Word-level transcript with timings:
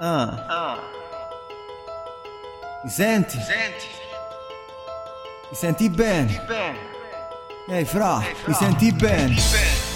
Ah. 0.00 0.78
Mi 2.84 2.90
senti? 2.90 3.38
Senti, 3.40 3.86
Mi 5.50 5.56
senti 5.56 5.90
bene? 5.90 6.40
bene, 6.46 6.78
Ehi 7.68 7.84
fra, 7.84 8.22
Ehi, 8.24 8.34
fra. 8.34 8.48
mi 8.48 8.54
senti 8.54 8.92
bene? 8.92 9.34
bene, 9.34 9.86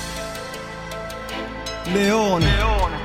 Leone, 1.95 2.45
Leone, 2.57 2.97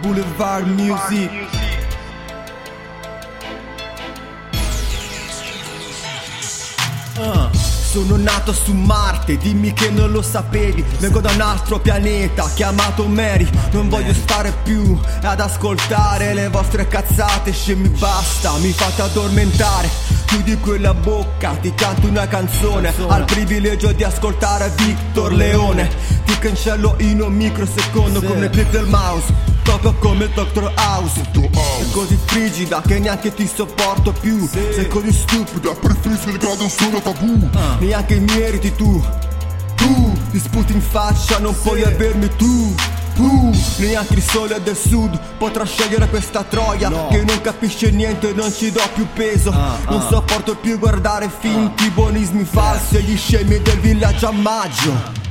Boulevard 0.00 0.66
Music. 0.66 1.30
Music. 1.30 1.62
Ah, 7.16 7.50
Sono 7.94 8.16
nato 8.16 8.52
su 8.52 8.72
Marte, 8.72 9.36
dimmi 9.36 9.72
che 9.72 9.88
non 9.88 10.10
lo 10.10 10.20
sapevi. 10.20 10.84
Vengo 10.98 11.20
da 11.20 11.30
un 11.30 11.40
altro 11.40 11.78
pianeta 11.78 12.50
chiamato 12.52 13.06
Mary. 13.06 13.48
Non 13.70 13.88
voglio 13.88 14.12
stare 14.12 14.52
più 14.64 14.98
ad 15.22 15.38
ascoltare 15.38 16.34
le 16.34 16.48
vostre 16.48 16.88
cazzate 16.88 17.52
Scemi 17.52 17.86
basta, 17.90 18.50
mi 18.58 18.72
fate 18.72 19.00
addormentare. 19.00 19.88
Chiudi 20.26 20.58
quella 20.58 20.92
bocca, 20.92 21.50
ti 21.60 21.72
canto 21.72 22.08
una 22.08 22.26
canzone. 22.26 22.92
Al 23.06 23.26
privilegio 23.26 23.92
di 23.92 24.02
ascoltare 24.02 24.72
Victor 24.76 25.32
Leone. 25.32 25.88
Ti 26.24 26.36
cancello 26.36 26.96
in 26.98 27.22
un 27.22 27.32
microsecondo 27.32 28.20
come 28.22 28.50
del 28.50 28.86
mouse 28.86 29.53
Proprio 29.64 29.94
come 29.94 30.24
il 30.24 30.30
Dr. 30.30 30.72
House. 30.76 31.22
Sei 31.32 31.90
così 31.90 32.18
frigida 32.24 32.82
che 32.86 32.98
neanche 32.98 33.34
ti 33.34 33.50
sopporto 33.52 34.12
più. 34.12 34.46
Sei 34.48 34.86
così 34.86 35.12
stupida 35.12 35.72
Preferisco 35.72 36.28
il 36.28 36.38
grado 36.38 36.68
solo 36.68 37.00
tabù. 37.00 37.48
Neanche 37.80 38.20
meriti 38.20 38.72
tu. 38.74 39.02
Tu 39.74 40.12
ti 40.30 40.38
sputi 40.38 40.72
in 40.72 40.80
faccia 40.80 41.38
non 41.38 41.58
puoi 41.60 41.82
avermi 41.82 42.28
tu. 42.36 42.74
Tu 43.14 43.52
Neanche 43.76 44.14
il 44.14 44.22
sole 44.22 44.60
del 44.62 44.76
sud 44.76 45.18
potrà 45.38 45.64
scegliere 45.64 46.08
questa 46.08 46.42
troia 46.42 46.90
Che 47.08 47.22
non 47.22 47.40
capisce 47.40 47.90
niente 47.92 48.30
e 48.30 48.32
non 48.32 48.52
ci 48.52 48.70
do 48.70 48.82
più 48.92 49.06
peso. 49.12 49.50
Non 49.50 50.06
sopporto 50.08 50.56
più 50.56 50.78
guardare 50.78 51.30
finti 51.38 51.88
buonismi 51.90 52.44
falsi 52.44 52.96
E 52.96 53.02
gli 53.02 53.16
scemi 53.16 53.60
del 53.62 53.78
villaggio 53.80 54.28
a 54.28 54.32
maggio. 54.32 55.22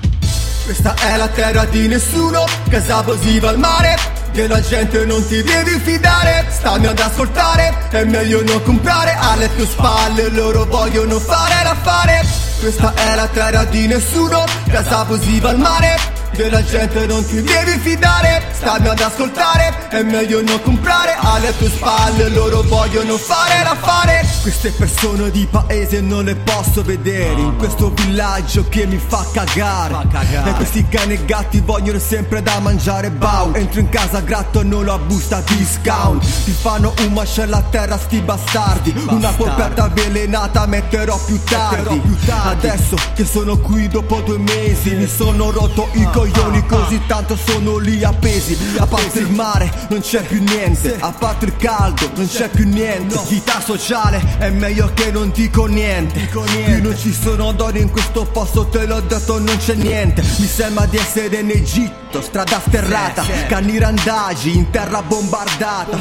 Questa 0.65 0.95
è 0.95 1.17
la 1.17 1.27
terra 1.27 1.65
di 1.65 1.87
nessuno, 1.87 2.45
casa 2.69 2.97
abusiva 2.97 3.49
al 3.49 3.59
mare 3.59 4.22
Della 4.33 4.61
gente 4.61 5.05
non 5.05 5.23
ti 5.27 5.43
devi 5.43 5.79
fidare, 5.79 6.47
stammi 6.49 6.87
ad 6.87 6.99
ascoltare 6.99 7.87
È 7.91 8.03
meglio 8.03 8.41
non 8.43 8.63
comprare 8.63 9.15
alle 9.15 9.47
tue 9.55 9.67
spalle, 9.67 10.29
loro 10.29 10.65
vogliono 10.65 11.19
fare 11.19 11.63
l'affare. 11.63 12.25
Questa 12.59 12.93
è 12.95 13.15
la 13.15 13.27
terra 13.27 13.63
di 13.65 13.85
nessuno, 13.85 14.43
casa 14.69 14.99
abusiva 15.01 15.49
al 15.49 15.59
mare 15.59 16.22
della 16.35 16.63
gente 16.63 17.05
non 17.05 17.23
ti 17.25 17.41
devi 17.41 17.77
fidare, 17.79 18.43
stammi 18.51 18.87
ad 18.87 18.99
ascoltare 18.99 19.87
È 19.89 20.01
meglio 20.01 20.41
non 20.41 20.61
comprare 20.61 21.15
alle 21.19 21.55
tue 21.57 21.69
spalle, 21.69 22.29
loro 22.29 22.63
vogliono 22.63 23.17
fare 23.17 23.63
l'affare. 23.63 24.27
Queste 24.41 24.71
persone 24.71 25.29
di 25.31 25.47
paese 25.49 26.01
non 26.01 26.25
le 26.25 26.35
posso 26.35 26.83
vedere 26.83 27.39
In 27.39 27.55
questo 27.57 27.91
villaggio 27.91 28.65
che 28.67 28.85
mi 28.85 28.97
fa 28.97 29.25
cagare. 29.31 30.07
E 30.45 30.53
questi 30.53 30.85
cani 30.87 31.13
e 31.13 31.25
gatti 31.25 31.61
vogliono 31.61 31.99
sempre 31.99 32.41
da 32.41 32.59
mangiare 32.59 33.09
bau. 33.11 33.51
Entro 33.53 33.79
in 33.79 33.89
casa 33.89 34.19
grattano 34.19 34.81
la 34.81 34.97
busta 34.97 35.41
discount 35.45 36.25
Ti 36.43 36.51
fanno 36.51 36.93
un 36.99 37.13
macello 37.13 37.55
a 37.55 37.61
terra 37.61 37.97
sti 37.97 38.19
bastardi. 38.21 38.93
Una 39.09 39.29
polpetta 39.29 39.83
avvelenata 39.83 40.65
metterò 40.65 41.17
più 41.25 41.39
tardi. 41.43 42.01
Adesso 42.27 42.95
che 43.13 43.25
sono 43.25 43.57
qui 43.57 43.87
dopo 43.87 44.21
due 44.21 44.37
mesi 44.37 44.95
Mi 44.95 45.07
sono 45.07 45.51
rotto 45.51 45.89
i 45.93 46.03
coglioni 46.11 46.22
così 46.67 47.01
tanto 47.07 47.35
sono 47.35 47.77
lì 47.77 48.03
appesi. 48.03 48.57
A 48.77 48.85
parte 48.85 49.19
il 49.19 49.31
mare 49.31 49.71
non 49.89 49.99
c'è 49.99 50.21
più 50.23 50.41
niente. 50.41 50.97
A 50.99 51.11
parte 51.11 51.45
il 51.45 51.55
caldo 51.57 52.09
non 52.15 52.27
c'è 52.27 52.49
più 52.49 52.67
niente. 52.67 53.19
Vita 53.27 53.61
sociale 53.61 54.21
è 54.37 54.49
meglio 54.49 54.91
che 54.93 55.11
non 55.11 55.31
dico 55.31 55.65
niente. 55.65 56.27
Qui 56.29 56.81
non 56.81 56.97
ci 56.97 57.13
sono 57.13 57.51
donne 57.51 57.79
in 57.79 57.91
questo 57.91 58.25
posto 58.25 58.67
te 58.67 58.85
l'ho 58.85 59.01
detto 59.01 59.39
non 59.39 59.57
c'è 59.57 59.75
niente. 59.75 60.21
Mi 60.37 60.47
sembra 60.47 60.85
di 60.85 60.97
essere 60.97 61.39
in 61.39 61.49
Egitto 61.49 62.21
Strada 62.21 62.61
sterrata 62.65 63.23
Cani 63.47 63.79
randagi 63.79 64.55
in 64.55 64.69
terra 64.69 65.01
bombardata. 65.01 65.97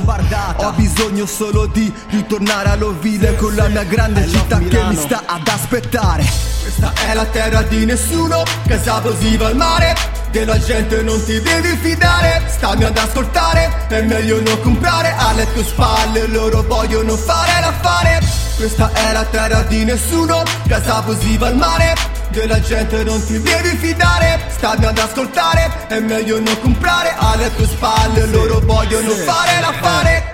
Ho 0.67 0.73
bisogno 0.73 1.27
solo 1.27 1.67
di 1.67 1.93
ritornare 2.11 2.71
all'ovile 2.71 3.35
Con 3.37 3.55
la 3.55 3.69
mia 3.69 3.85
grande 3.85 4.29
città 4.29 4.59
che 4.59 4.83
mi 4.85 4.97
sta 4.97 5.23
ad 5.27 5.47
aspettare 5.49 6.62
Questa 6.75 6.93
è 7.07 7.13
la 7.13 7.27
terra 7.27 7.61
di 7.63 7.85
nessuno 7.85 8.45
Casa 8.67 8.95
abusiva 8.95 9.49
al 9.49 9.57
mare 9.57 9.95
della 10.31 10.59
gente 10.59 11.03
non 11.03 11.23
ti 11.23 11.39
devi 11.43 11.77
fidare 11.77 12.45
Stammi 12.49 12.85
ad 12.85 12.97
ascoltare 12.97 13.87
È 13.89 14.01
meglio 14.01 14.41
non 14.41 14.59
comprare 14.63 15.15
alle 15.19 15.53
tue 15.53 15.65
spalle 15.65 16.27
Loro 16.29 16.63
vogliono 16.63 17.15
fare 17.17 17.61
l'affare. 17.61 18.21
Questa 18.57 18.91
è 18.95 19.13
la 19.13 19.25
terra 19.25 19.61
di 19.65 19.85
nessuno 19.85 20.43
Casa 20.67 20.97
abusiva 20.97 21.49
al 21.49 21.57
mare 21.57 21.95
della 22.31 22.59
gente 22.63 23.05
non 23.05 23.23
ti 23.27 23.39
devi 23.39 23.77
fidare 23.77 24.41
Stammi 24.49 24.87
ad 24.87 24.97
ascoltare 24.97 25.71
È 25.89 26.01
meglio 26.01 26.41
non 26.41 26.59
comprare 26.59 27.13
alle 27.19 27.55
tue 27.55 27.67
spalle 27.67 28.25
Loro 28.29 28.61
vogliono 28.61 29.11
fare 29.11 29.61
l'affare. 29.61 30.25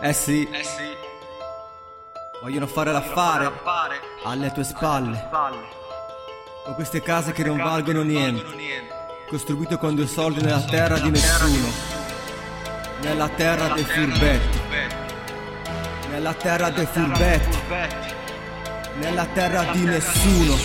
Eh, 0.00 0.08
Eh 0.08 0.12
sì, 0.12 0.48
eh 0.52 0.62
sì, 0.62 1.05
vogliono 2.42 2.66
fare 2.66 2.90
fare 2.90 3.46
affare, 3.46 4.00
alle 4.24 4.52
tue 4.52 4.64
spalle. 4.64 5.26
palle, 5.30 5.66
Con 6.64 6.74
queste 6.74 7.00
case 7.02 7.32
che 7.32 7.44
non 7.44 7.56
valgono 7.56 8.02
niente. 8.02 8.44
Costruito 9.28 9.78
con 9.78 9.94
due 9.94 10.06
soldi 10.06 10.42
nella 10.42 10.62
terra 10.62 10.98
di 10.98 11.10
nessuno. 11.10 11.68
Nella 13.00 13.28
terra 13.28 13.68
dei 13.74 13.84
furbetti. 13.84 14.60
Nella 16.10 16.34
terra 16.34 16.70
dei 16.70 16.86
furbetti. 16.86 17.58
Nella 18.98 19.26
terra 19.26 19.64
di 19.72 19.84
nessuno. 19.84 20.56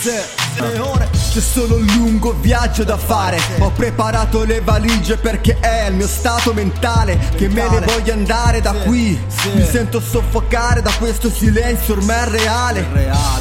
Se 0.00 0.24
Leone 0.58 1.23
c'è 1.34 1.40
solo 1.40 1.78
un 1.78 1.86
lungo 1.96 2.36
viaggio 2.40 2.84
da 2.84 2.96
fare. 2.96 3.40
Ho 3.58 3.72
preparato 3.72 4.44
le 4.44 4.60
valigie 4.60 5.16
perché 5.16 5.58
è 5.58 5.88
il 5.88 5.94
mio 5.94 6.06
stato 6.06 6.52
mentale 6.52 7.18
Che 7.34 7.48
me 7.48 7.68
ne 7.68 7.80
voglio 7.80 8.12
andare 8.12 8.60
da 8.60 8.72
qui. 8.72 9.20
Mi 9.52 9.64
sento 9.64 10.00
soffocare 10.00 10.80
da 10.80 10.92
questo 10.96 11.28
silenzio 11.28 11.94
ormai 11.94 12.24
è 12.24 12.28
reale. 12.28 12.86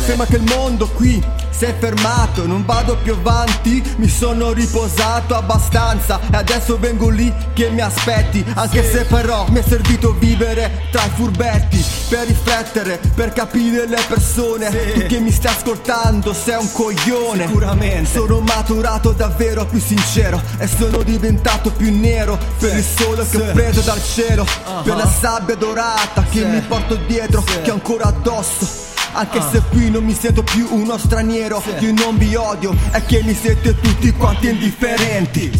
Sembra 0.03 0.25
che 0.25 0.37
il 0.37 0.41
mondo 0.41 0.87
qui 0.87 1.23
è 1.63 1.75
fermato 1.77 2.45
Non 2.45 2.65
vado 2.65 2.97
più 2.97 3.13
avanti 3.13 3.81
Mi 3.97 4.07
sono 4.07 4.51
riposato 4.51 5.35
abbastanza 5.35 6.19
E 6.31 6.35
adesso 6.35 6.77
vengo 6.77 7.09
lì 7.09 7.33
che 7.53 7.69
mi 7.69 7.81
aspetti 7.81 8.43
Anche 8.55 8.89
se 8.89 9.05
però 9.05 9.45
mi 9.49 9.59
è 9.59 9.63
servito 9.63 10.13
vivere 10.13 10.87
tra 10.91 11.03
i 11.05 11.09
furbetti 11.13 11.83
Per 12.09 12.27
riflettere, 12.27 12.99
per 13.13 13.33
capire 13.33 13.87
le 13.87 14.03
persone 14.07 14.69
Tu 14.93 15.05
che 15.05 15.19
mi 15.19 15.31
stai 15.31 15.53
ascoltando 15.53 16.33
sei 16.33 16.57
un 16.59 16.71
coglione. 16.71 17.45
Sicuramente. 17.47 18.09
Sono 18.09 18.39
maturato 18.39 19.11
davvero 19.11 19.65
più 19.65 19.79
sincero 19.79 20.41
E 20.57 20.67
sono 20.67 21.03
diventato 21.03 21.71
più 21.71 21.97
nero 21.97 22.37
Per 22.59 22.75
il 22.75 22.83
sole 22.83 23.27
che 23.27 23.37
ho 23.37 23.51
preso 23.53 23.81
dal 23.81 24.03
cielo 24.03 24.45
Per 24.83 24.95
la 24.95 25.07
sabbia 25.07 25.55
dorata 25.55 26.23
che 26.29 26.43
mi 26.43 26.59
porto 26.61 26.95
dietro 26.95 27.43
Che 27.43 27.69
ho 27.69 27.73
ancora 27.73 28.05
addosso 28.05 28.91
anche 29.13 29.41
se 29.51 29.61
qui 29.69 29.89
non 29.89 30.03
mi 30.03 30.13
sento 30.13 30.43
più 30.43 30.67
uno 30.71 30.97
straniero 30.97 31.61
Io 31.79 31.93
non 31.93 32.17
vi 32.17 32.35
odio, 32.35 32.75
è 32.91 33.03
che 33.05 33.21
mi 33.23 33.33
siete 33.33 33.79
tutti 33.79 34.11
quanti 34.13 34.49
indifferenti. 34.49 35.51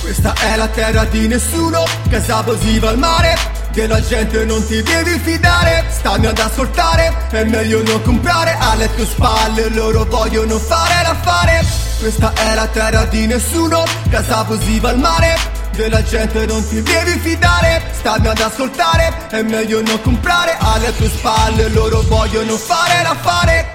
Questa 0.00 0.34
è 0.34 0.56
la 0.56 0.68
terra 0.68 1.04
di 1.04 1.28
nessuno, 1.28 1.84
casa 2.08 2.38
abusiva 2.38 2.88
al 2.88 2.98
mare 2.98 3.36
Della 3.70 4.00
gente 4.00 4.44
non 4.44 4.64
ti 4.66 4.82
devi 4.82 5.18
fidare, 5.20 5.84
stammi 5.90 6.26
ad 6.26 6.38
ascoltare 6.38 7.28
È 7.30 7.44
meglio 7.44 7.82
non 7.84 8.02
comprare 8.02 8.56
alle 8.58 8.92
tue 8.94 9.06
spalle, 9.06 9.68
loro 9.70 10.04
vogliono 10.04 10.58
fare 10.58 11.02
l'affare. 11.02 11.64
Questa 12.00 12.32
è 12.34 12.54
la 12.54 12.66
terra 12.66 13.04
di 13.04 13.26
nessuno, 13.26 13.84
casa 14.10 14.38
abusiva 14.38 14.88
al 14.88 14.98
mare 14.98 15.61
della 15.76 16.02
gente 16.02 16.46
non 16.46 16.66
ti 16.68 16.82
devi 16.82 17.18
fidare 17.18 17.82
Stammi 17.92 18.28
ad 18.28 18.38
ascoltare 18.38 19.28
È 19.28 19.42
meglio 19.42 19.82
non 19.82 20.00
comprare 20.00 20.56
alle 20.58 20.94
tue 20.96 21.08
spalle 21.08 21.68
Loro 21.68 22.02
vogliono 22.02 22.56
fare 22.56 23.02
l'affare 23.02 23.71